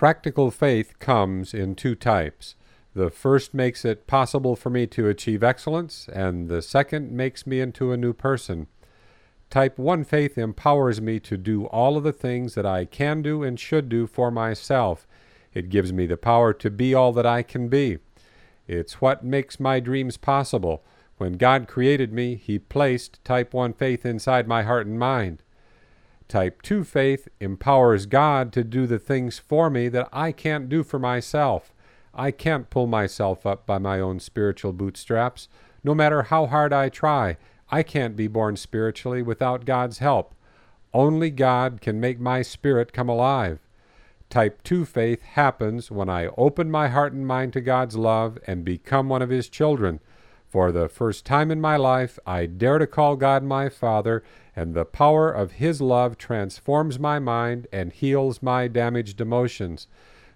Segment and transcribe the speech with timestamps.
[0.00, 2.54] Practical faith comes in two types.
[2.94, 7.60] The first makes it possible for me to achieve excellence, and the second makes me
[7.60, 8.66] into a new person.
[9.50, 13.42] Type 1 faith empowers me to do all of the things that I can do
[13.42, 15.06] and should do for myself.
[15.52, 17.98] It gives me the power to be all that I can be.
[18.66, 20.82] It's what makes my dreams possible.
[21.18, 25.42] When God created me, He placed type 1 faith inside my heart and mind.
[26.30, 30.84] Type 2 faith empowers God to do the things for me that I can't do
[30.84, 31.74] for myself.
[32.14, 35.48] I can't pull myself up by my own spiritual bootstraps.
[35.82, 37.36] No matter how hard I try,
[37.68, 40.36] I can't be born spiritually without God's help.
[40.94, 43.58] Only God can make my spirit come alive.
[44.28, 48.64] Type 2 faith happens when I open my heart and mind to God's love and
[48.64, 49.98] become one of His children.
[50.50, 54.24] For the first time in my life, I dare to call God my Father,
[54.56, 59.86] and the power of His love transforms my mind and heals my damaged emotions.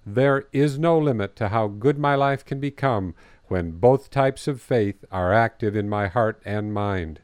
[0.07, 3.17] There is no limit to how good my life can become
[3.49, 7.21] when both types of faith are active in my heart and mind.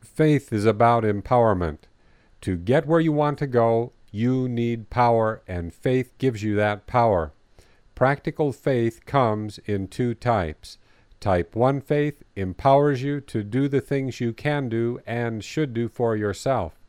[0.00, 1.78] Faith is about empowerment.
[2.42, 6.86] To get where you want to go, you need power, and faith gives you that
[6.86, 7.32] power.
[7.94, 10.78] Practical faith comes in two types.
[11.20, 15.88] Type 1 faith empowers you to do the things you can do and should do
[15.88, 16.80] for yourself.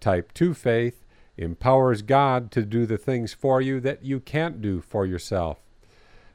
[0.00, 1.04] Type 2 faith
[1.36, 5.58] empowers God to do the things for you that you can't do for yourself.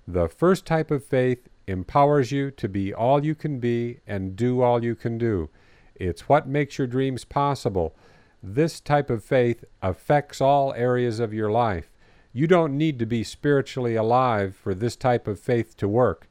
[0.07, 4.61] The first type of faith empowers you to be all you can be and do
[4.61, 5.49] all you can do.
[5.95, 7.95] It's what makes your dreams possible
[8.41, 11.89] this type of faith affects all areas of your life.
[12.37, 16.29] You don't need to be spiritually alive for this type of faith to work.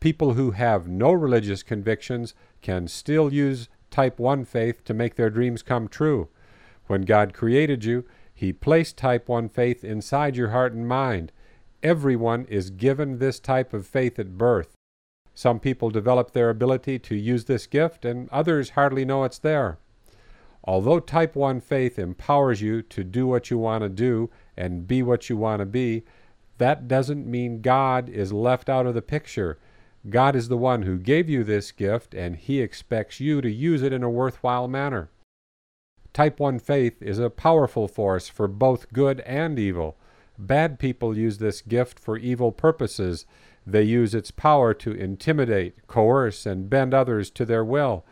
[0.00, 5.30] People who have no religious convictions can still use type 1 faith to make their
[5.30, 6.28] dreams come true.
[6.88, 11.32] When God created you, He placed type 1 faith inside your heart and mind.
[11.82, 14.74] Everyone is given this type of faith at birth.
[15.32, 19.78] Some people develop their ability to use this gift, and others hardly know it's there.
[20.64, 25.02] Although type 1 faith empowers you to do what you want to do and be
[25.02, 26.04] what you want to be,
[26.58, 29.58] that doesn't mean God is left out of the picture.
[30.08, 33.82] God is the one who gave you this gift, and He expects you to use
[33.82, 35.10] it in a worthwhile manner.
[36.12, 39.96] Type 1 faith is a powerful force for both good and evil.
[40.38, 43.26] Bad people use this gift for evil purposes.
[43.66, 48.04] They use its power to intimidate, coerce, and bend others to their will.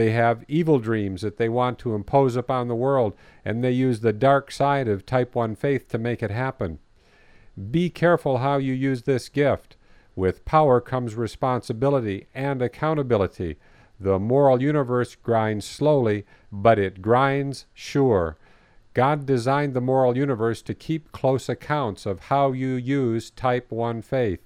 [0.00, 3.12] They have evil dreams that they want to impose upon the world,
[3.44, 6.78] and they use the dark side of type 1 faith to make it happen.
[7.70, 9.76] Be careful how you use this gift.
[10.16, 13.58] With power comes responsibility and accountability.
[14.00, 18.38] The moral universe grinds slowly, but it grinds sure.
[18.94, 24.00] God designed the moral universe to keep close accounts of how you use type 1
[24.00, 24.40] faith.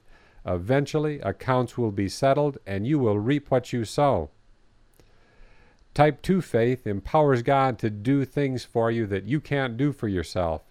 [0.44, 4.30] Eventually, accounts will be settled, and you will reap what you sow.
[5.94, 10.08] Type 2 faith empowers God to do things for you that you can't do for
[10.08, 10.62] yourself.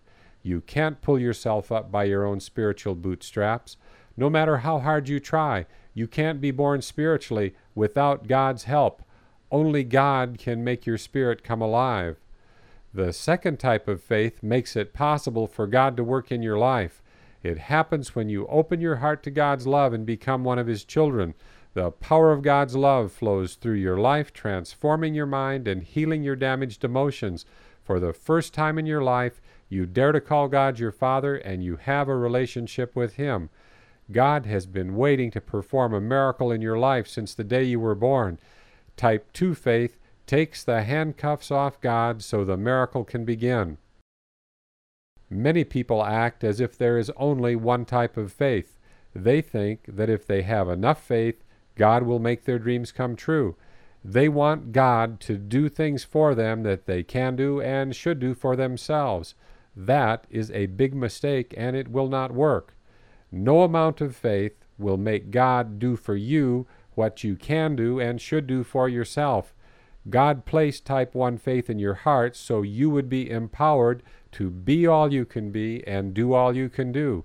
[0.41, 3.77] You can't pull yourself up by your own spiritual bootstraps.
[4.17, 9.01] No matter how hard you try, you can't be born spiritually without God's help.
[9.49, 12.17] Only God can make your spirit come alive.
[12.93, 17.01] The second type of faith makes it possible for God to work in your life.
[17.43, 20.83] It happens when you open your heart to God's love and become one of His
[20.83, 21.33] children.
[21.73, 26.35] The power of God's love flows through your life, transforming your mind and healing your
[26.35, 27.45] damaged emotions.
[27.83, 31.63] For the first time in your life, you dare to call God your Father and
[31.63, 33.49] you have a relationship with Him.
[34.11, 37.79] God has been waiting to perform a miracle in your life since the day you
[37.79, 38.37] were born.
[38.95, 39.97] Type 2 faith
[40.27, 43.77] takes the handcuffs off God so the miracle can begin.
[45.29, 48.77] Many people act as if there is only one type of faith.
[49.15, 51.42] They think that if they have enough faith,
[51.75, 53.55] God will make their dreams come true.
[54.03, 58.33] They want God to do things for them that they can do and should do
[58.33, 59.35] for themselves.
[59.75, 62.75] That is a big mistake and it will not work.
[63.31, 68.21] No amount of faith will make God do for you what you can do and
[68.21, 69.53] should do for yourself.
[70.09, 74.03] God placed type 1 faith in your heart so you would be empowered
[74.33, 77.23] to be all you can be and do all you can do.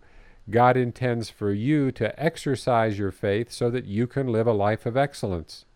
[0.50, 4.86] God intends for you to exercise your faith so that you can live a life
[4.86, 5.66] of excellence.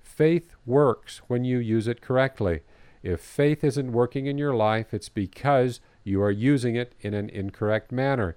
[0.00, 2.60] Faith works when you use it correctly.
[3.02, 7.28] If faith isn't working in your life, it's because you are using it in an
[7.28, 8.36] incorrect manner.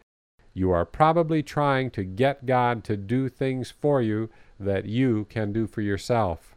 [0.53, 5.51] You are probably trying to get God to do things for you that you can
[5.51, 6.51] do for yourself.